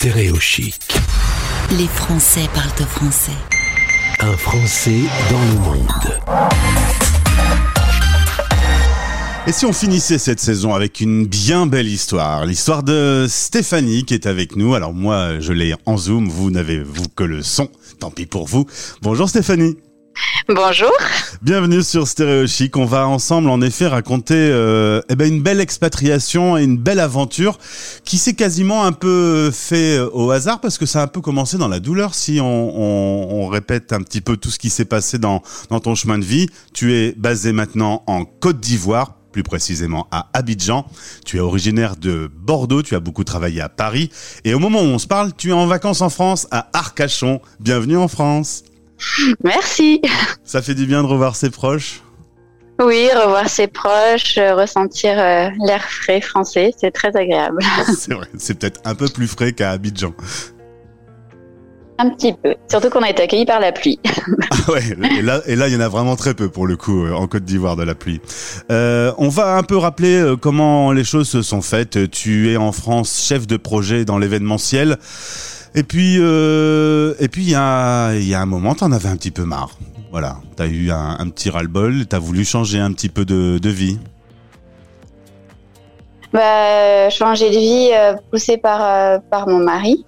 Stéréo 0.00 0.40
Chic. 0.40 0.80
Les 1.76 1.86
Français 1.86 2.48
parlent 2.54 2.70
au 2.80 2.86
français. 2.86 3.36
Un 4.20 4.34
Français 4.34 5.02
dans 5.30 5.42
le 5.42 5.58
monde. 5.60 6.20
Et 9.46 9.52
si 9.52 9.66
on 9.66 9.74
finissait 9.74 10.16
cette 10.16 10.40
saison 10.40 10.72
avec 10.72 11.02
une 11.02 11.26
bien 11.26 11.66
belle 11.66 11.86
histoire, 11.86 12.46
l'histoire 12.46 12.82
de 12.82 13.26
Stéphanie 13.28 14.06
qui 14.06 14.14
est 14.14 14.24
avec 14.24 14.56
nous. 14.56 14.72
Alors 14.74 14.94
moi, 14.94 15.38
je 15.38 15.52
l'ai 15.52 15.74
en 15.84 15.98
zoom, 15.98 16.30
vous 16.30 16.50
n'avez 16.50 16.82
vous 16.82 17.08
que 17.14 17.24
le 17.24 17.42
son. 17.42 17.68
Tant 17.98 18.10
pis 18.10 18.24
pour 18.24 18.46
vous. 18.46 18.64
Bonjour 19.02 19.28
Stéphanie. 19.28 19.76
Bonjour. 20.48 20.90
Bienvenue 21.42 21.82
sur 21.82 22.08
Stéréo 22.08 22.46
Chic. 22.46 22.76
On 22.76 22.84
va 22.84 23.06
ensemble 23.06 23.48
en 23.50 23.60
effet 23.60 23.86
raconter 23.86 24.34
euh, 24.34 25.00
eh 25.08 25.14
ben 25.14 25.32
une 25.32 25.42
belle 25.42 25.60
expatriation 25.60 26.58
et 26.58 26.64
une 26.64 26.76
belle 26.76 26.98
aventure 26.98 27.56
qui 28.04 28.18
s'est 28.18 28.34
quasiment 28.34 28.84
un 28.84 28.90
peu 28.90 29.50
fait 29.52 29.98
euh, 29.98 30.10
au 30.12 30.32
hasard 30.32 30.60
parce 30.60 30.76
que 30.76 30.86
ça 30.86 31.00
a 31.00 31.04
un 31.04 31.06
peu 31.06 31.20
commencé 31.20 31.56
dans 31.56 31.68
la 31.68 31.78
douleur 31.78 32.14
si 32.14 32.40
on, 32.42 33.46
répète 33.48 33.92
un 33.92 34.02
petit 34.02 34.20
peu 34.20 34.36
tout 34.36 34.50
ce 34.50 34.58
qui 34.58 34.70
s'est 34.70 34.84
passé 34.84 35.18
dans 35.18 35.40
ton 35.82 35.94
chemin 35.94 36.18
de 36.18 36.24
vie. 36.24 36.48
Tu 36.72 36.94
es 36.94 37.14
basé 37.16 37.52
maintenant 37.52 38.02
en 38.06 38.24
Côte 38.24 38.60
d'Ivoire, 38.60 39.14
plus 39.32 39.42
précisément 39.42 40.08
à 40.10 40.28
Abidjan. 40.32 40.86
Tu 41.24 41.36
es 41.36 41.40
originaire 41.40 41.96
de 41.96 42.30
Bordeaux, 42.32 42.82
tu 42.82 42.94
as 42.94 43.00
beaucoup 43.00 43.24
travaillé 43.24 43.60
à 43.60 43.68
Paris 43.68 44.10
et 44.44 44.54
au 44.54 44.58
moment 44.58 44.80
où 44.80 44.86
on 44.86 44.98
se 44.98 45.06
parle, 45.06 45.32
tu 45.36 45.50
es 45.50 45.52
en 45.52 45.66
vacances 45.66 46.00
en 46.00 46.10
France 46.10 46.48
à 46.50 46.68
Arcachon. 46.72 47.40
Bienvenue 47.60 47.96
en 47.96 48.08
France. 48.08 48.64
Merci. 49.44 50.00
Ça 50.44 50.62
fait 50.62 50.74
du 50.74 50.86
bien 50.86 51.02
de 51.02 51.08
revoir 51.08 51.36
ses 51.36 51.50
proches 51.50 52.02
Oui, 52.80 53.08
revoir 53.14 53.48
ses 53.48 53.66
proches, 53.66 54.38
euh, 54.38 54.54
ressentir 54.54 55.18
euh, 55.18 55.48
l'air 55.64 55.82
frais 55.84 56.20
français, 56.20 56.72
c'est 56.76 56.90
très 56.90 57.16
agréable. 57.16 57.62
C'est 57.96 58.14
vrai, 58.14 58.26
c'est 58.36 58.58
peut-être 58.58 58.80
un 58.84 58.94
peu 58.94 59.08
plus 59.08 59.26
frais 59.26 59.52
qu'à 59.52 59.70
Abidjan. 59.70 60.14
Un 61.98 62.08
petit 62.10 62.32
peu. 62.32 62.54
Surtout 62.70 62.88
qu'on 62.88 63.02
a 63.02 63.10
été 63.10 63.22
accueillis 63.22 63.44
par 63.44 63.60
la 63.60 63.72
pluie. 63.72 63.98
Ah 64.52 64.72
ouais, 64.72 64.82
et 65.18 65.22
là, 65.22 65.40
et 65.46 65.56
là, 65.56 65.68
il 65.68 65.74
y 65.74 65.76
en 65.76 65.80
a 65.80 65.88
vraiment 65.88 66.16
très 66.16 66.34
peu 66.34 66.48
pour 66.48 66.66
le 66.66 66.76
coup 66.76 67.04
euh, 67.04 67.12
en 67.12 67.26
Côte 67.26 67.44
d'Ivoire 67.44 67.76
de 67.76 67.82
la 67.82 67.94
pluie. 67.94 68.20
Euh, 68.70 69.12
on 69.16 69.28
va 69.28 69.56
un 69.56 69.62
peu 69.62 69.76
rappeler 69.76 70.34
comment 70.40 70.92
les 70.92 71.04
choses 71.04 71.28
se 71.28 71.40
sont 71.40 71.62
faites. 71.62 72.10
Tu 72.10 72.52
es 72.52 72.56
en 72.56 72.72
France 72.72 73.24
chef 73.26 73.46
de 73.46 73.56
projet 73.56 74.04
dans 74.04 74.18
l'événementiel. 74.18 74.98
Et 75.74 75.82
puis, 75.82 76.16
euh, 76.18 77.14
et 77.20 77.28
puis 77.28 77.42
il 77.42 77.50
y 77.50 77.54
a, 77.54 78.14
y 78.14 78.34
a 78.34 78.40
un 78.40 78.46
moment, 78.46 78.74
t'en 78.74 78.90
avais 78.92 79.08
un 79.08 79.16
petit 79.16 79.30
peu 79.30 79.44
marre. 79.44 79.78
Voilà, 80.10 80.38
t'as 80.56 80.66
eu 80.66 80.90
un, 80.90 81.16
un 81.18 81.28
petit 81.28 81.50
ras-le-bol, 81.50 82.06
t'as 82.06 82.18
voulu 82.18 82.44
changer 82.44 82.80
un 82.80 82.92
petit 82.92 83.08
peu 83.08 83.24
de, 83.24 83.58
de 83.58 83.70
vie. 83.70 83.98
Bah, 86.32 87.10
changer 87.10 87.50
de 87.50 87.58
vie 87.58 87.90
euh, 87.92 88.14
poussé 88.30 88.56
par, 88.56 88.82
euh, 88.82 89.18
par 89.30 89.48
mon 89.48 89.58
mari, 89.58 90.04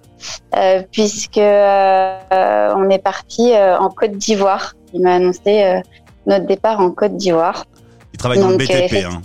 euh, 0.57 0.83
puisque 0.91 1.37
on 1.37 2.89
est 2.89 3.01
parti 3.01 3.53
en 3.55 3.89
Côte 3.89 4.17
d'Ivoire. 4.17 4.75
Il 4.93 5.01
m'a 5.01 5.15
annoncé 5.15 5.81
notre 6.27 6.45
départ 6.45 6.79
en 6.81 6.91
Côte 6.91 7.15
d'Ivoire. 7.15 7.65
Il 8.13 8.17
travaille 8.17 8.39
dans 8.39 8.49
le 8.49 8.57
BTP. 8.57 9.05
Hein. 9.05 9.21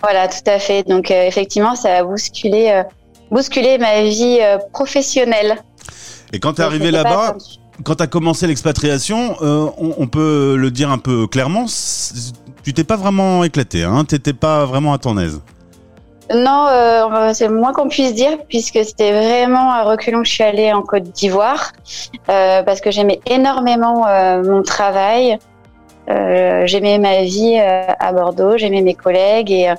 Voilà, 0.00 0.28
tout 0.28 0.38
à 0.46 0.58
fait. 0.58 0.82
Donc 0.84 1.10
euh, 1.10 1.26
effectivement, 1.26 1.74
ça 1.74 1.96
a 1.96 2.04
bousculé, 2.04 2.70
euh, 2.70 2.82
bousculé 3.30 3.78
ma 3.78 4.02
vie 4.02 4.38
euh, 4.40 4.58
professionnelle. 4.72 5.56
Et 6.32 6.40
quand 6.40 6.54
t'es 6.54 6.62
Donc, 6.62 6.72
arrivé 6.72 6.90
là-bas, 6.90 7.36
quand 7.84 7.96
t'as 7.96 8.06
commencé 8.06 8.46
l'expatriation, 8.46 9.36
euh, 9.40 9.70
on, 9.78 9.94
on 9.98 10.06
peut 10.06 10.56
le 10.56 10.70
dire 10.70 10.90
un 10.90 10.98
peu 10.98 11.26
clairement, 11.26 11.66
tu 12.64 12.74
t'es 12.74 12.84
pas 12.84 12.96
vraiment 12.96 13.44
éclaté, 13.44 13.84
hein, 13.84 14.04
t'étais 14.04 14.32
pas 14.32 14.64
vraiment 14.64 14.92
à 14.92 14.98
ton 14.98 15.16
aise. 15.18 15.40
Non, 16.34 16.66
euh, 16.68 17.30
c'est 17.32 17.48
moins 17.48 17.72
qu'on 17.72 17.88
puisse 17.88 18.14
dire, 18.14 18.36
puisque 18.48 18.84
c'était 18.84 19.12
vraiment 19.12 19.72
à 19.72 19.84
reculons 19.84 20.20
que 20.20 20.28
je 20.28 20.32
suis 20.32 20.44
allée 20.44 20.72
en 20.72 20.82
Côte 20.82 21.04
d'Ivoire, 21.04 21.72
euh, 22.28 22.62
parce 22.62 22.82
que 22.82 22.90
j'aimais 22.90 23.20
énormément 23.24 24.04
mon 24.42 24.62
travail, 24.62 25.38
j'aimais 26.06 26.98
ma 26.98 27.22
vie 27.22 27.58
à 27.58 28.12
Bordeaux, 28.12 28.58
j'aimais 28.58 28.82
mes 28.82 28.94
collègues, 28.94 29.50
et, 29.50 29.72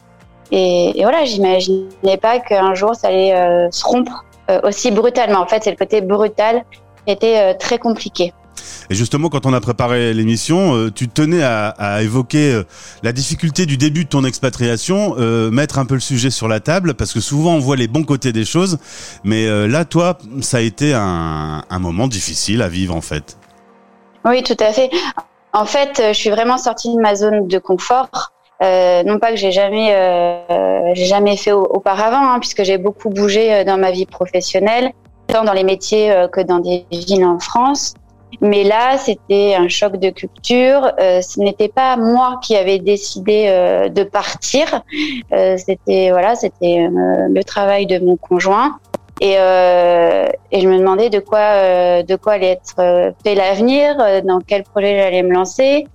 et, 0.51 0.99
et 0.99 1.03
voilà, 1.03 1.25
j'imaginais 1.25 2.17
pas 2.21 2.39
qu'un 2.39 2.73
jour 2.73 2.95
ça 2.95 3.07
allait 3.07 3.35
euh, 3.35 3.69
se 3.71 3.83
rompre 3.83 4.25
euh, 4.49 4.59
aussi 4.63 4.91
brutalement. 4.91 5.39
En 5.39 5.47
fait, 5.47 5.63
c'est 5.63 5.71
le 5.71 5.77
côté 5.77 6.01
brutal 6.01 6.63
qui 7.05 7.13
était 7.13 7.39
euh, 7.39 7.53
très 7.57 7.77
compliqué. 7.77 8.33
Et 8.89 8.95
justement, 8.95 9.29
quand 9.29 9.45
on 9.45 9.53
a 9.53 9.61
préparé 9.61 10.13
l'émission, 10.13 10.89
tu 10.89 11.07
tenais 11.07 11.43
à, 11.43 11.69
à 11.77 12.01
évoquer 12.01 12.63
la 13.03 13.11
difficulté 13.11 13.65
du 13.67 13.77
début 13.77 14.03
de 14.03 14.09
ton 14.09 14.25
expatriation, 14.25 15.15
euh, 15.19 15.51
mettre 15.51 15.77
un 15.77 15.85
peu 15.85 15.93
le 15.93 15.99
sujet 15.99 16.31
sur 16.31 16.47
la 16.47 16.59
table, 16.59 16.95
parce 16.95 17.13
que 17.13 17.19
souvent 17.19 17.53
on 17.53 17.59
voit 17.59 17.75
les 17.75 17.87
bons 17.87 18.03
côtés 18.03 18.33
des 18.33 18.45
choses, 18.45 18.79
mais 19.23 19.45
euh, 19.45 19.67
là, 19.67 19.85
toi, 19.85 20.17
ça 20.41 20.57
a 20.57 20.61
été 20.61 20.93
un, 20.93 21.63
un 21.69 21.79
moment 21.79 22.07
difficile 22.07 22.61
à 22.63 22.67
vivre 22.67 22.95
en 22.95 23.01
fait. 23.01 23.37
Oui, 24.25 24.43
tout 24.43 24.57
à 24.59 24.73
fait. 24.73 24.89
En 25.53 25.65
fait, 25.65 26.01
je 26.07 26.13
suis 26.13 26.31
vraiment 26.31 26.57
sortie 26.57 26.93
de 26.93 26.99
ma 26.99 27.15
zone 27.15 27.47
de 27.47 27.59
confort. 27.59 28.33
Euh, 28.61 29.03
non 29.03 29.19
pas 29.19 29.29
que 29.31 29.37
j'ai 29.37 29.51
jamais, 29.51 29.93
euh, 29.93 30.91
j'ai 30.93 31.05
jamais 31.05 31.37
fait 31.37 31.53
au- 31.53 31.63
auparavant, 31.63 32.17
hein, 32.33 32.39
puisque 32.39 32.63
j'ai 32.63 32.77
beaucoup 32.77 33.09
bougé 33.09 33.53
euh, 33.53 33.63
dans 33.63 33.77
ma 33.77 33.91
vie 33.91 34.05
professionnelle, 34.05 34.91
tant 35.27 35.43
dans 35.45 35.53
les 35.53 35.63
métiers 35.63 36.11
euh, 36.11 36.27
que 36.27 36.41
dans 36.41 36.59
des 36.59 36.85
villes 36.91 37.23
en 37.23 37.39
France. 37.39 37.93
Mais 38.41 38.63
là, 38.63 38.97
c'était 38.97 39.55
un 39.57 39.69
choc 39.69 39.95
de 39.97 40.09
culture. 40.09 40.91
Euh, 40.99 41.21
ce 41.21 41.39
n'était 41.39 41.69
pas 41.69 41.95
moi 41.97 42.39
qui 42.43 42.55
avais 42.55 42.79
décidé 42.79 43.45
euh, 43.47 43.89
de 43.89 44.03
partir. 44.03 44.81
Euh, 45.33 45.57
c'était 45.57 46.11
voilà, 46.11 46.35
c'était 46.35 46.85
euh, 46.85 47.27
le 47.29 47.43
travail 47.43 47.85
de 47.85 47.97
mon 47.99 48.17
conjoint. 48.17 48.77
Et, 49.21 49.33
et 49.33 50.61
je 50.61 50.67
me 50.69 50.77
demandais 50.77 51.09
de 51.09 51.19
quoi, 51.19 52.03
de 52.03 52.15
quoi 52.15 52.33
allait 52.33 52.51
être 52.51 53.13
fait 53.21 53.35
l'avenir, 53.35 53.97
dans 54.23 54.39
quel 54.39 54.63
projet 54.63 54.97
j'allais 54.97 55.23
me 55.23 55.33
lancer. 55.33 55.85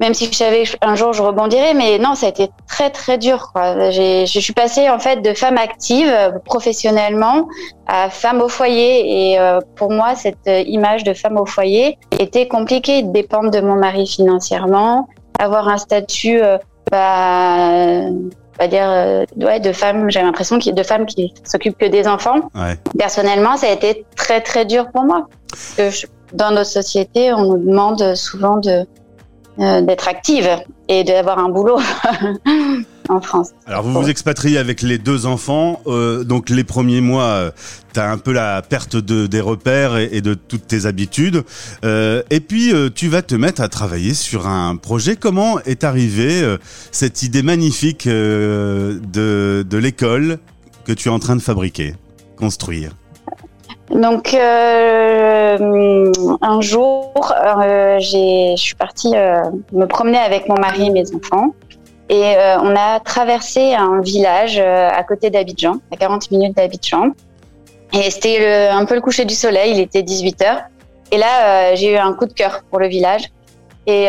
Même 0.00 0.14
si 0.14 0.26
je 0.26 0.36
savais 0.36 0.62
que 0.64 0.76
un 0.80 0.94
jour 0.94 1.12
je 1.12 1.22
rebondirais, 1.22 1.74
mais 1.74 1.98
non, 1.98 2.14
ça 2.14 2.26
a 2.26 2.28
été 2.28 2.50
très 2.68 2.90
très 2.90 3.18
dur. 3.18 3.50
Quoi. 3.52 3.90
J'ai- 3.90 4.26
Je 4.26 4.38
suis 4.40 4.52
passée 4.52 4.88
en 4.88 4.98
fait 4.98 5.22
de 5.22 5.34
femme 5.34 5.58
active 5.58 6.08
euh, 6.08 6.30
professionnellement 6.44 7.48
à 7.86 8.08
femme 8.10 8.40
au 8.40 8.48
foyer, 8.48 9.32
et 9.32 9.38
euh, 9.40 9.60
pour 9.76 9.90
moi 9.90 10.14
cette 10.14 10.46
euh, 10.46 10.60
image 10.66 11.02
de 11.04 11.14
femme 11.14 11.36
au 11.38 11.46
foyer 11.46 11.98
était 12.18 12.46
compliquée, 12.46 13.02
dépendre 13.02 13.50
de 13.50 13.60
mon 13.60 13.74
mari 13.74 14.06
financièrement, 14.06 15.08
avoir 15.38 15.68
un 15.68 15.78
statut, 15.78 16.40
euh, 16.42 16.58
bah, 16.90 18.08
on 18.10 18.62
va 18.64 18.66
dire, 18.68 18.88
euh, 18.88 19.24
ouais, 19.36 19.60
de 19.60 19.72
femme. 19.72 20.10
J'ai 20.10 20.20
l'impression 20.22 20.58
qu'il 20.58 20.70
y 20.74 20.78
a 20.78 20.82
de 20.82 20.86
femmes 20.86 21.06
qui 21.06 21.32
s'occupent 21.44 21.78
que 21.78 21.86
des 21.86 22.06
enfants. 22.08 22.36
Ouais. 22.54 22.76
Personnellement, 22.98 23.56
ça 23.56 23.68
a 23.68 23.70
été 23.72 24.04
très 24.16 24.40
très 24.40 24.64
dur 24.64 24.86
pour 24.92 25.02
moi. 25.04 25.26
Parce 25.50 25.74
que 25.76 25.90
je- 25.90 26.06
dans 26.32 26.50
nos 26.50 26.64
sociétés, 26.64 27.32
on 27.32 27.42
nous 27.44 27.58
demande 27.58 28.14
souvent 28.14 28.56
de 28.56 28.86
euh, 29.58 29.80
d'être 29.82 30.08
active 30.08 30.48
et 30.88 31.04
d'avoir 31.04 31.38
un 31.38 31.48
boulot 31.48 31.78
en 33.08 33.20
France. 33.20 33.50
Alors 33.66 33.82
vous 33.82 33.92
vous 34.02 34.08
expatriez 34.08 34.58
avec 34.58 34.82
les 34.82 34.98
deux 34.98 35.26
enfants, 35.26 35.80
euh, 35.86 36.24
donc 36.24 36.50
les 36.50 36.64
premiers 36.64 37.00
mois, 37.00 37.24
euh, 37.24 37.50
t'as 37.92 38.10
un 38.10 38.18
peu 38.18 38.32
la 38.32 38.62
perte 38.62 38.96
de, 38.96 39.26
des 39.26 39.40
repères 39.40 39.96
et, 39.96 40.10
et 40.12 40.20
de 40.20 40.34
toutes 40.34 40.66
tes 40.66 40.86
habitudes, 40.86 41.42
Euh, 41.84 42.22
et 42.30 42.40
puis 42.40 42.72
euh, 42.72 42.90
tu 42.94 43.08
vas 43.08 43.22
te 43.22 43.34
mettre 43.34 43.62
à 43.62 43.68
travailler 43.68 44.14
sur 44.14 44.46
un 44.46 44.76
projet. 44.76 45.16
Comment 45.16 45.58
est 45.60 45.84
arrivée 45.84 46.56
cette 46.92 47.22
idée 47.22 47.42
magnifique 47.42 48.06
de, 48.06 49.00
de 49.68 49.78
l'école 49.78 50.38
que 50.84 50.92
tu 50.92 51.08
es 51.08 51.12
en 51.12 51.18
train 51.18 51.36
de 51.36 51.42
fabriquer, 51.42 51.94
construire? 52.36 52.92
Donc 53.90 54.34
euh, 54.34 56.12
un 56.42 56.60
jour, 56.60 57.14
euh, 57.16 57.98
je 57.98 58.54
suis 58.56 58.74
partie 58.74 59.16
euh, 59.16 59.40
me 59.72 59.86
promener 59.86 60.18
avec 60.18 60.48
mon 60.48 60.56
mari 60.56 60.86
et 60.86 60.90
mes 60.90 61.14
enfants. 61.14 61.54
Et 62.10 62.36
on 62.62 62.74
a 62.74 63.00
traversé 63.00 63.74
un 63.74 64.00
village 64.00 64.58
à 64.58 65.04
côté 65.04 65.28
d'Abidjan, 65.28 65.74
à 65.92 65.96
40 65.96 66.30
minutes 66.30 66.56
d'Abidjan. 66.56 67.10
Et 67.92 68.10
c'était 68.10 68.68
un 68.68 68.86
peu 68.86 68.94
le 68.94 69.02
coucher 69.02 69.26
du 69.26 69.34
soleil, 69.34 69.72
il 69.72 69.80
était 69.80 70.00
18h. 70.00 70.64
Et 71.12 71.18
là, 71.18 71.74
j'ai 71.74 71.92
eu 71.92 71.96
un 71.98 72.14
coup 72.14 72.24
de 72.24 72.32
cœur 72.32 72.62
pour 72.70 72.78
le 72.80 72.88
village. 72.88 73.24
Et 73.86 74.06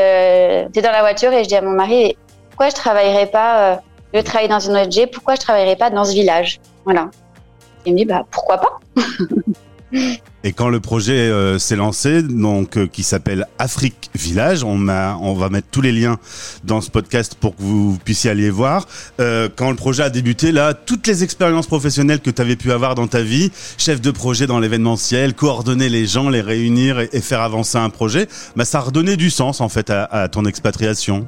j'étais 0.67 0.81
dans 0.81 0.93
la 0.93 1.01
voiture 1.01 1.33
et 1.33 1.43
je 1.43 1.49
dis 1.49 1.57
à 1.57 1.61
mon 1.61 1.71
mari, 1.71 2.15
pourquoi 2.49 2.69
je 2.69 2.75
travaillerais 2.75 3.25
pas, 3.25 3.81
je 4.13 4.21
travaille 4.21 4.47
dans 4.47 4.61
une 4.61 4.77
ONG, 4.77 5.09
pourquoi 5.11 5.35
je 5.35 5.41
travaillerais 5.41 5.75
pas 5.75 5.89
dans 5.89 6.05
ce 6.05 6.13
village? 6.13 6.61
Voilà. 6.85 7.09
Il 7.85 7.91
me 7.91 7.97
dit, 7.97 8.05
bah 8.05 8.23
pourquoi 8.31 8.59
pas? 8.59 8.79
Et 10.43 10.53
quand 10.53 10.69
le 10.69 10.79
projet 10.79 11.13
euh, 11.13 11.59
s'est 11.59 11.75
lancé, 11.75 12.21
donc 12.23 12.77
euh, 12.77 12.87
qui 12.87 13.03
s'appelle 13.03 13.45
Afrique 13.57 14.09
Village, 14.15 14.63
on 14.63 14.87
on 14.87 15.33
va 15.33 15.49
mettre 15.49 15.67
tous 15.69 15.81
les 15.81 15.91
liens 15.91 16.17
dans 16.63 16.79
ce 16.79 16.89
podcast 16.89 17.35
pour 17.39 17.55
que 17.55 17.61
vous 17.61 17.97
puissiez 18.05 18.29
aller 18.29 18.49
voir. 18.49 18.87
Euh, 19.19 19.49
quand 19.53 19.69
le 19.69 19.75
projet 19.75 20.03
a 20.03 20.09
débuté, 20.09 20.51
là, 20.51 20.73
toutes 20.73 21.07
les 21.07 21.23
expériences 21.23 21.67
professionnelles 21.67 22.21
que 22.21 22.29
tu 22.29 22.41
avais 22.41 22.55
pu 22.55 22.71
avoir 22.71 22.95
dans 22.95 23.07
ta 23.07 23.21
vie, 23.21 23.51
chef 23.77 23.99
de 23.99 24.11
projet 24.11 24.47
dans 24.47 24.59
l'événementiel, 24.59 25.33
coordonner 25.33 25.89
les 25.89 26.05
gens, 26.05 26.29
les 26.29 26.41
réunir 26.41 26.99
et, 26.99 27.09
et 27.11 27.21
faire 27.21 27.41
avancer 27.41 27.77
un 27.77 27.89
projet, 27.89 28.27
bah 28.55 28.65
ça 28.65 28.79
redonnait 28.79 29.17
du 29.17 29.29
sens 29.29 29.59
en 29.59 29.69
fait 29.69 29.89
à, 29.89 30.05
à 30.05 30.27
ton 30.29 30.45
expatriation. 30.45 31.27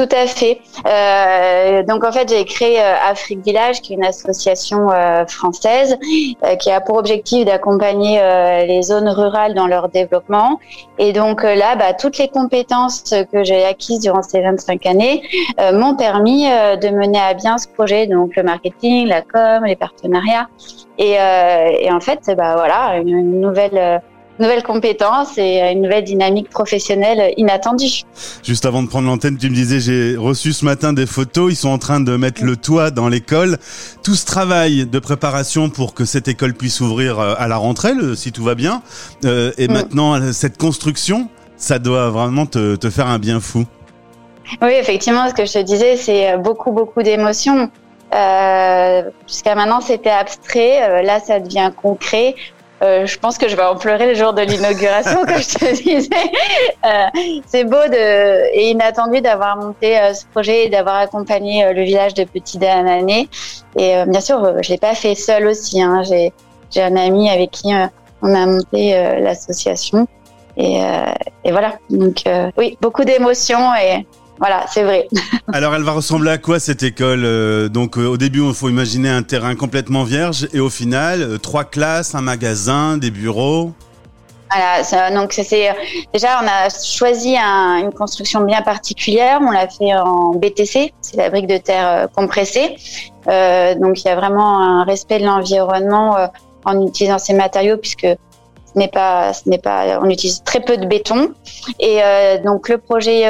Tout 0.00 0.16
à 0.16 0.26
fait. 0.26 0.62
Euh, 0.86 1.82
donc 1.82 2.04
en 2.04 2.10
fait, 2.10 2.26
j'ai 2.30 2.46
créé 2.46 2.80
euh, 2.80 2.94
Afrique 3.06 3.44
Village, 3.44 3.82
qui 3.82 3.92
est 3.92 3.96
une 3.96 4.04
association 4.06 4.90
euh, 4.90 5.26
française 5.26 5.98
euh, 6.42 6.56
qui 6.56 6.70
a 6.70 6.80
pour 6.80 6.96
objectif 6.96 7.44
d'accompagner 7.44 8.18
euh, 8.18 8.64
les 8.64 8.80
zones 8.80 9.10
rurales 9.10 9.52
dans 9.52 9.66
leur 9.66 9.90
développement. 9.90 10.58
Et 10.96 11.12
donc 11.12 11.44
euh, 11.44 11.54
là, 11.54 11.76
bah, 11.76 11.92
toutes 11.92 12.16
les 12.16 12.28
compétences 12.28 13.14
que 13.30 13.44
j'ai 13.44 13.62
acquises 13.66 14.00
durant 14.00 14.22
ces 14.22 14.40
25 14.40 14.86
années 14.86 15.22
m'ont 15.58 15.94
permis 15.94 16.44
de 16.44 16.88
mener 16.88 17.20
à 17.20 17.34
bien 17.34 17.58
ce 17.58 17.68
projet, 17.68 18.06
donc 18.06 18.36
le 18.36 18.42
marketing, 18.42 19.06
la 19.06 19.20
com, 19.20 19.66
les 19.66 19.76
partenariats. 19.76 20.48
Et, 20.96 21.12
et 21.12 21.92
en 21.92 22.00
fait, 22.00 22.20
bah 22.36 22.54
voilà, 22.56 22.96
une 22.96 23.40
nouvelle 23.40 24.00
nouvelles 24.40 24.62
compétences 24.62 25.38
et 25.38 25.60
une 25.72 25.82
nouvelle 25.82 26.04
dynamique 26.04 26.50
professionnelle 26.50 27.32
inattendue. 27.36 28.02
Juste 28.42 28.66
avant 28.66 28.82
de 28.82 28.88
prendre 28.88 29.06
l'antenne, 29.06 29.36
tu 29.36 29.48
me 29.50 29.54
disais, 29.54 29.80
j'ai 29.80 30.16
reçu 30.16 30.52
ce 30.52 30.64
matin 30.64 30.92
des 30.92 31.06
photos, 31.06 31.52
ils 31.52 31.56
sont 31.56 31.68
en 31.68 31.78
train 31.78 32.00
de 32.00 32.16
mettre 32.16 32.44
le 32.44 32.56
toit 32.56 32.90
dans 32.90 33.08
l'école. 33.08 33.58
Tout 34.02 34.14
ce 34.14 34.26
travail 34.26 34.86
de 34.86 34.98
préparation 34.98 35.70
pour 35.70 35.94
que 35.94 36.04
cette 36.04 36.28
école 36.28 36.54
puisse 36.54 36.80
ouvrir 36.80 37.18
euh, 37.18 37.34
à 37.38 37.48
la 37.48 37.56
rentrée, 37.56 37.92
si 38.16 38.32
tout 38.32 38.42
va 38.42 38.54
bien, 38.54 38.82
euh, 39.24 39.52
et 39.58 39.68
maintenant 39.68 40.32
cette 40.32 40.58
construction, 40.58 41.28
ça 41.56 41.78
doit 41.78 42.10
vraiment 42.10 42.46
te, 42.46 42.76
te 42.76 42.90
faire 42.90 43.06
un 43.06 43.18
bien 43.18 43.40
fou. 43.40 43.64
Oui, 44.62 44.72
effectivement, 44.72 45.28
ce 45.28 45.34
que 45.34 45.44
je 45.44 45.52
te 45.52 45.58
disais, 45.62 45.96
c'est 45.96 46.36
beaucoup, 46.38 46.72
beaucoup 46.72 47.02
d'émotions. 47.02 47.70
Euh, 48.14 49.02
Jusqu'à 49.28 49.54
maintenant, 49.54 49.80
c'était 49.80 50.10
abstrait. 50.10 50.82
Euh, 50.82 51.02
là, 51.02 51.20
ça 51.20 51.40
devient 51.40 51.70
concret. 51.80 52.34
Euh, 52.82 53.04
je 53.04 53.18
pense 53.18 53.36
que 53.36 53.46
je 53.46 53.56
vais 53.56 53.62
en 53.62 53.76
pleurer 53.76 54.06
le 54.06 54.14
jour 54.14 54.32
de 54.32 54.40
l'inauguration, 54.40 55.20
comme 55.26 55.36
je 55.36 55.58
te 55.58 55.82
disais. 55.82 56.08
Euh, 56.84 57.40
c'est 57.46 57.64
beau 57.64 57.76
de, 57.76 58.54
et 58.54 58.70
inattendu 58.70 59.20
d'avoir 59.20 59.58
monté 59.58 59.98
euh, 59.98 60.14
ce 60.14 60.24
projet 60.26 60.64
et 60.64 60.68
d'avoir 60.70 60.96
accompagné 60.96 61.64
euh, 61.64 61.72
le 61.74 61.82
village 61.82 62.14
de 62.14 62.24
Petit 62.24 62.56
Danané. 62.56 63.28
Et 63.76 63.94
bien 64.06 64.20
sûr, 64.20 64.62
je 64.62 64.70
l'ai 64.70 64.78
pas 64.78 64.94
fait 64.94 65.14
seul 65.14 65.46
aussi. 65.46 65.80
Hein. 65.82 66.02
J'ai, 66.02 66.32
j'ai 66.70 66.82
un 66.82 66.96
ami 66.96 67.28
avec 67.28 67.50
qui 67.50 67.72
on 68.22 68.34
a 68.34 68.46
monté 68.46 68.92
l'association. 69.20 70.08
Et, 70.56 70.80
et, 71.44 71.52
voilà. 71.52 71.74
Donc 71.88 72.24
oui, 72.56 72.76
beaucoup 72.80 73.04
d'émotions 73.04 73.72
et 73.76 74.06
voilà, 74.40 74.64
c'est 74.68 74.82
vrai. 74.82 75.06
Alors, 75.52 75.74
elle 75.74 75.82
va 75.82 75.92
ressembler 75.92 76.30
à 76.30 76.38
quoi 76.38 76.58
cette 76.58 76.82
école 76.82 77.22
euh, 77.24 77.68
Donc, 77.68 77.96
euh, 77.96 78.06
au 78.06 78.16
début, 78.16 78.40
il 78.42 78.54
faut 78.54 78.68
imaginer 78.68 79.10
un 79.10 79.22
terrain 79.22 79.54
complètement 79.54 80.02
vierge, 80.02 80.48
et 80.52 80.60
au 80.60 80.70
final, 80.70 81.22
euh, 81.22 81.38
trois 81.38 81.64
classes, 81.64 82.14
un 82.14 82.22
magasin, 82.22 82.96
des 82.96 83.10
bureaux? 83.10 83.72
Voilà, 84.50 84.82
ça, 84.82 85.12
donc 85.12 85.32
c'est 85.32 85.70
déjà 86.12 86.40
on 86.42 86.46
a 86.48 86.68
choisi 86.70 87.36
un, 87.38 87.76
une 87.84 87.92
construction 87.92 88.40
bien 88.40 88.62
particulière. 88.62 89.38
On 89.40 89.52
l'a 89.52 89.68
fait 89.68 89.94
en 89.94 90.34
BTC, 90.34 90.92
c'est 91.00 91.16
la 91.16 91.30
brique 91.30 91.46
de 91.46 91.58
terre 91.58 92.08
compressée. 92.16 92.74
Euh, 93.28 93.74
donc 93.76 94.02
il 94.02 94.08
y 94.08 94.10
a 94.10 94.16
vraiment 94.16 94.60
un 94.60 94.84
respect 94.84 95.20
de 95.20 95.24
l'environnement 95.24 96.16
euh, 96.16 96.26
en 96.64 96.84
utilisant 96.86 97.18
ces 97.18 97.34
matériaux 97.34 97.76
puisque 97.76 98.06
ce 98.06 98.78
n'est 98.78 98.88
pas, 98.88 99.32
ce 99.32 99.48
n'est 99.48 99.58
pas, 99.58 100.00
on 100.00 100.08
utilise 100.08 100.42
très 100.42 100.60
peu 100.60 100.76
de 100.76 100.86
béton. 100.86 101.32
Et 101.78 101.98
euh, 102.02 102.38
donc 102.42 102.68
le 102.68 102.78
projet 102.78 103.24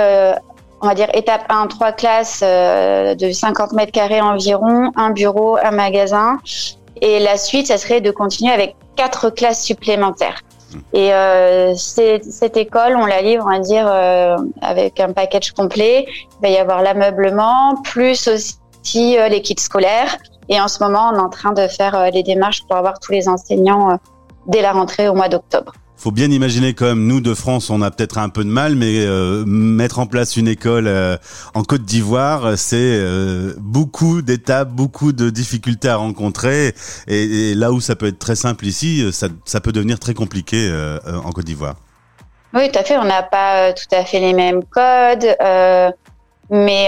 on 0.81 0.89
va 0.89 0.95
dire 0.95 1.09
étape 1.15 1.45
1, 1.49 1.67
trois 1.67 1.93
classes 1.93 2.41
euh, 2.43 3.15
de 3.15 3.31
50 3.31 3.73
mètres 3.73 3.93
carrés 3.93 4.21
environ, 4.21 4.93
un 4.97 5.11
bureau, 5.11 5.57
un 5.63 5.71
magasin. 5.71 6.39
Et 7.01 7.19
la 7.19 7.37
suite, 7.37 7.69
ça 7.69 7.79
serait 7.79 8.01
de 8.01 8.11
continuer 8.11 8.53
avec 8.53 8.77
quatre 8.97 9.31
classes 9.31 9.63
supplémentaires. 9.63 10.41
Et 10.93 11.13
euh, 11.13 11.75
cette 11.75 12.57
école, 12.57 12.97
on 12.97 13.07
la 13.07 13.23
livre, 13.23 13.45
on 13.47 13.51
va 13.51 13.59
dire, 13.59 13.87
euh, 13.89 14.37
avec 14.63 15.01
un 15.01 15.13
package 15.13 15.53
complet. 15.53 16.07
Il 16.09 16.43
va 16.43 16.49
y 16.49 16.59
avoir 16.59 16.83
l'ameublement, 16.83 17.77
plus 17.83 18.29
aussi 18.29 19.19
euh, 19.19 19.29
les 19.29 19.43
kits 19.43 19.57
scolaires. 19.59 20.17
Et 20.49 20.61
en 20.61 20.69
ce 20.69 20.83
moment, 20.83 21.11
on 21.13 21.17
est 21.17 21.21
en 21.21 21.29
train 21.29 21.53
de 21.53 21.67
faire 21.69 21.95
euh, 21.95 22.11
les 22.11 22.23
démarches 22.23 22.63
pour 22.67 22.77
avoir 22.77 22.99
tous 22.99 23.13
les 23.13 23.29
enseignants 23.29 23.93
euh, 23.93 23.97
dès 24.47 24.63
la 24.63 24.73
rentrée 24.73 25.09
au 25.09 25.15
mois 25.15 25.29
d'octobre 25.29 25.73
faut 26.01 26.13
bien 26.13 26.31
imaginer 26.31 26.73
quand 26.73 26.87
même, 26.87 27.07
nous 27.07 27.21
de 27.21 27.35
France, 27.35 27.69
on 27.69 27.83
a 27.83 27.91
peut-être 27.91 28.17
un 28.17 28.31
peu 28.31 28.43
de 28.43 28.49
mal, 28.49 28.75
mais 28.75 29.05
euh, 29.05 29.45
mettre 29.47 29.99
en 29.99 30.07
place 30.07 30.39
une 30.39 30.49
école 30.49 30.87
euh, 30.87 31.19
en 31.53 31.63
Côte 31.63 31.83
d'Ivoire, 31.83 32.57
c'est 32.57 32.77
euh, 32.79 33.53
beaucoup 33.59 34.23
d'étapes, 34.23 34.71
beaucoup 34.71 35.13
de 35.13 35.29
difficultés 35.29 35.89
à 35.89 35.97
rencontrer. 35.97 36.75
Et, 37.07 37.51
et, 37.51 37.55
là 37.55 37.71
où 37.71 37.83
ça 37.83 37.97
peut 37.97 38.07
être 38.07 38.19
très 38.19 38.35
simple 38.35 38.65
ici, 38.65 39.13
ça, 39.13 39.29
ça 39.45 39.61
peut 39.61 39.73
devenir 39.73 39.99
très 39.99 40.15
compliqué 40.15 40.71
en 41.07 41.31
Côte 41.33 41.45
d'Ivoire. 41.45 41.77
Oui, 42.55 42.71
tout 42.73 42.79
à 42.79 42.83
fait. 42.83 42.97
On 42.97 43.05
n'a 43.05 43.23
pas 43.23 43.75
tout 43.75 43.95
à 43.95 44.05
fait 44.05 44.21
les 44.21 44.33
mêmes 44.33 44.63
codes, 44.65 45.37
mais 46.51 46.87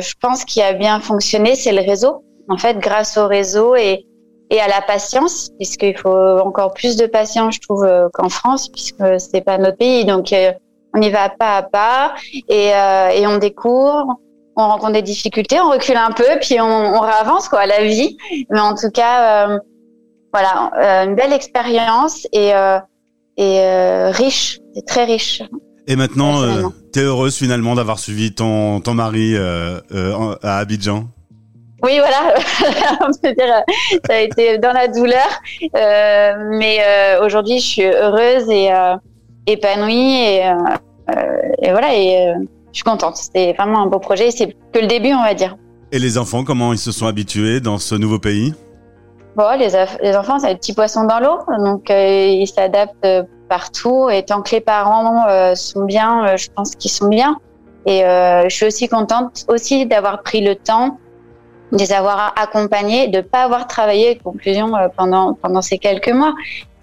je 0.00 0.14
pense 0.20 0.44
qu'il 0.44 0.62
a 0.62 0.72
bien 0.72 0.98
fonctionné, 1.00 1.54
c'est 1.54 1.72
le 1.72 1.82
réseau. 1.82 2.24
En 2.48 2.58
fait, 2.58 2.78
grâce 2.78 3.16
au 3.16 3.28
réseau 3.28 3.76
et 3.76 4.06
et 4.50 4.60
à 4.60 4.66
la 4.66 4.82
patience, 4.82 5.50
puisqu'il 5.58 5.96
faut 5.96 6.38
encore 6.40 6.74
plus 6.74 6.96
de 6.96 7.06
patience, 7.06 7.54
je 7.54 7.60
trouve, 7.60 7.84
euh, 7.84 8.08
qu'en 8.12 8.28
France, 8.28 8.68
puisque 8.68 9.04
c'est 9.18 9.42
pas 9.42 9.58
notre 9.58 9.76
pays. 9.76 10.04
Donc, 10.04 10.32
euh, 10.32 10.52
on 10.92 11.00
y 11.00 11.08
va 11.08 11.28
pas 11.28 11.56
à 11.58 11.62
pas 11.62 12.14
et, 12.48 12.74
euh, 12.74 13.10
et 13.10 13.26
on 13.28 13.38
découvre, 13.38 14.16
on 14.56 14.66
rencontre 14.66 14.94
des 14.94 15.02
difficultés, 15.02 15.60
on 15.60 15.70
recule 15.70 15.96
un 15.96 16.10
peu, 16.10 16.26
puis 16.40 16.60
on, 16.60 16.64
on 16.66 17.00
réavance 17.00 17.48
quoi, 17.48 17.64
la 17.66 17.84
vie. 17.84 18.16
Mais 18.50 18.58
en 18.60 18.74
tout 18.74 18.90
cas, 18.90 19.46
euh, 19.46 19.58
voilà, 20.32 21.04
une 21.04 21.14
belle 21.14 21.32
expérience 21.32 22.26
et, 22.32 22.52
et 23.36 24.10
riche, 24.10 24.58
c'est 24.74 24.86
très 24.86 25.04
riche. 25.04 25.42
Et 25.86 25.96
maintenant, 25.96 26.70
tu 26.92 27.00
es 27.00 27.02
heureuse 27.02 27.36
finalement 27.36 27.74
d'avoir 27.74 27.98
suivi 27.98 28.32
ton, 28.32 28.80
ton 28.80 28.94
mari 28.94 29.36
à 29.36 30.58
Abidjan? 30.58 31.06
Oui, 31.82 31.98
voilà, 31.98 32.34
on 33.00 33.06
peut 33.06 33.34
dire, 33.34 33.62
ça 34.06 34.14
a 34.14 34.18
été 34.18 34.58
dans 34.58 34.72
la 34.72 34.88
douleur, 34.88 35.28
euh, 35.76 36.32
mais 36.50 36.78
euh, 36.80 37.24
aujourd'hui, 37.24 37.58
je 37.58 37.66
suis 37.66 37.86
heureuse 37.86 38.48
et 38.50 38.72
euh, 38.72 38.96
épanouie 39.46 40.16
et, 40.16 40.46
euh, 40.46 41.14
et, 41.62 41.70
voilà, 41.70 41.94
et 41.94 42.28
euh, 42.28 42.34
je 42.72 42.76
suis 42.78 42.84
contente. 42.84 43.16
C'était 43.16 43.54
vraiment 43.54 43.82
un 43.82 43.86
beau 43.86 43.98
projet. 43.98 44.30
C'est 44.30 44.54
que 44.72 44.78
le 44.78 44.86
début, 44.86 45.14
on 45.14 45.22
va 45.22 45.34
dire. 45.34 45.56
Et 45.90 45.98
les 45.98 46.18
enfants, 46.18 46.44
comment 46.44 46.72
ils 46.72 46.78
se 46.78 46.92
sont 46.92 47.06
habitués 47.06 47.60
dans 47.60 47.78
ce 47.78 47.94
nouveau 47.94 48.18
pays? 48.18 48.54
Bon, 49.36 49.48
les, 49.58 49.70
les 50.02 50.16
enfants, 50.16 50.38
c'est 50.38 50.48
des 50.48 50.56
petits 50.56 50.74
poissons 50.74 51.04
dans 51.04 51.18
l'eau, 51.18 51.38
donc 51.64 51.88
ils 51.88 52.46
s'adaptent 52.46 53.06
partout. 53.48 54.08
Et 54.10 54.22
tant 54.22 54.42
que 54.42 54.50
les 54.54 54.60
parents 54.60 55.54
sont 55.54 55.84
bien, 55.84 56.36
je 56.36 56.48
pense 56.54 56.76
qu'ils 56.76 56.90
sont 56.90 57.08
bien. 57.08 57.38
Et 57.86 58.02
je 58.02 58.54
suis 58.54 58.66
aussi 58.66 58.88
contente 58.88 59.46
aussi 59.48 59.86
d'avoir 59.86 60.22
pris 60.22 60.42
le 60.42 60.54
temps 60.54 60.98
de 61.72 61.78
les 61.78 61.92
avoir 61.92 62.34
accompagnés, 62.36 63.08
de 63.08 63.20
pas 63.20 63.42
avoir 63.42 63.66
travaillé, 63.66 64.16
conclusion, 64.16 64.76
euh, 64.76 64.88
pendant, 64.96 65.34
pendant 65.34 65.62
ces 65.62 65.78
quelques 65.78 66.12
mois. 66.12 66.34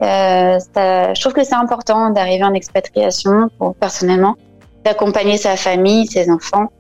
Euh, 0.02 0.60
ça, 0.74 1.14
je 1.14 1.22
trouve 1.22 1.34
que 1.34 1.44
c'est 1.44 1.56
important 1.56 2.10
d'arriver 2.10 2.44
en 2.44 2.54
expatriation, 2.54 3.50
pour, 3.58 3.76
personnellement, 3.76 4.36
d'accompagner 4.84 5.38
sa 5.38 5.56
famille, 5.56 6.08
ses 6.08 6.30
enfants, 6.30 6.72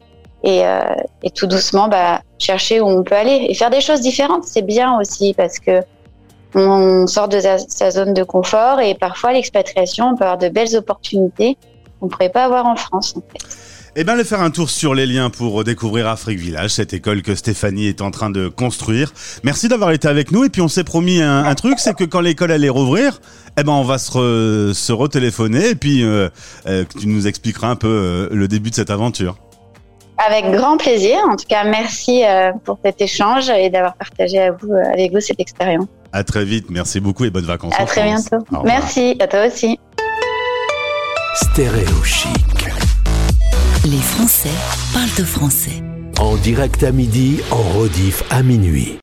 et, 0.43 0.65
euh, 0.65 0.81
et 1.23 1.31
tout 1.31 1.47
doucement, 1.47 1.87
bah, 1.87 2.21
chercher 2.37 2.79
où 2.79 2.87
on 2.87 3.03
peut 3.03 3.15
aller 3.15 3.47
et 3.49 3.53
faire 3.53 3.69
des 3.69 3.81
choses 3.81 4.01
différentes. 4.01 4.43
C'est 4.43 4.61
bien 4.61 4.99
aussi 4.99 5.33
parce 5.33 5.59
que 5.59 5.81
on 6.55 7.07
sort 7.07 7.27
de 7.27 7.39
sa, 7.39 7.91
zone 7.91 8.13
de 8.13 8.23
confort 8.23 8.79
et 8.79 8.95
parfois 8.95 9.33
l'expatriation, 9.33 10.09
on 10.09 10.15
peut 10.15 10.23
avoir 10.23 10.37
de 10.37 10.49
belles 10.49 10.75
opportunités 10.75 11.57
qu'on 11.99 12.07
pourrait 12.07 12.29
pas 12.29 12.45
avoir 12.45 12.65
en 12.65 12.75
France, 12.75 13.15
en 13.17 13.21
fait. 13.21 13.57
Eh 13.99 14.03
bien, 14.03 14.13
allez 14.13 14.23
faire 14.23 14.41
un 14.41 14.51
tour 14.51 14.69
sur 14.69 14.93
les 14.93 15.07
liens 15.07 15.31
pour 15.31 15.63
découvrir 15.63 16.07
Afrique 16.07 16.37
Village, 16.37 16.69
cette 16.69 16.93
école 16.93 17.23
que 17.23 17.33
Stéphanie 17.33 17.87
est 17.87 18.03
en 18.03 18.11
train 18.11 18.29
de 18.29 18.47
construire. 18.47 19.11
Merci 19.43 19.69
d'avoir 19.69 19.89
été 19.89 20.07
avec 20.07 20.31
nous. 20.31 20.43
Et 20.43 20.49
puis, 20.49 20.61
on 20.61 20.67
s'est 20.67 20.83
promis 20.83 21.19
un, 21.19 21.43
un 21.43 21.55
truc, 21.55 21.79
c'est 21.79 21.95
que 21.95 22.03
quand 22.03 22.19
l'école 22.19 22.51
allait 22.51 22.69
rouvrir, 22.69 23.19
eh 23.59 23.63
ben, 23.63 23.71
on 23.71 23.83
va 23.83 23.97
se, 23.97 24.11
re, 24.11 24.75
se 24.75 24.93
retéléphoner 24.93 25.69
et 25.69 25.75
puis 25.75 26.03
euh, 26.03 26.29
euh, 26.67 26.85
tu 26.99 27.07
nous 27.07 27.25
expliqueras 27.25 27.69
un 27.69 27.75
peu 27.75 27.87
euh, 27.87 28.29
le 28.31 28.47
début 28.47 28.69
de 28.69 28.75
cette 28.75 28.91
aventure. 28.91 29.35
Avec 30.23 30.51
grand 30.51 30.77
plaisir. 30.77 31.17
En 31.31 31.35
tout 31.35 31.47
cas, 31.49 31.63
merci 31.63 32.23
euh, 32.23 32.51
pour 32.65 32.77
cet 32.85 33.01
échange 33.01 33.49
et 33.49 33.71
d'avoir 33.71 33.95
partagé 33.95 34.37
à 34.37 34.51
vous, 34.51 34.73
avec 34.93 35.11
vous 35.11 35.21
cette 35.21 35.39
expérience. 35.39 35.87
À 36.13 36.23
très 36.23 36.45
vite. 36.45 36.67
Merci 36.69 36.99
beaucoup 36.99 37.25
et 37.25 37.31
bonnes 37.31 37.45
vacances. 37.45 37.73
À 37.79 37.85
très 37.85 38.07
France. 38.07 38.29
bientôt. 38.29 38.45
Merci. 38.63 39.15
À 39.19 39.25
toi 39.25 39.47
aussi. 39.47 39.79
Stéréo 41.33 42.03
chic. 42.03 42.29
Les 43.89 44.01
Français 44.01 44.49
parlent 44.93 45.15
de 45.17 45.23
français. 45.23 45.81
En 46.19 46.35
direct 46.35 46.83
à 46.83 46.91
midi, 46.91 47.39
en 47.51 47.79
rediff 47.79 48.21
à 48.29 48.43
minuit. 48.43 48.95